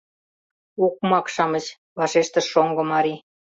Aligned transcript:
—Окмак-шамыч,— 0.85 1.65
вашештыш 1.97 2.45
шоҥго 2.51 2.83
марий. 2.91 3.19